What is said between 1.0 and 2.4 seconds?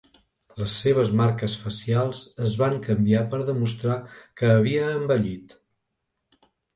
marques facials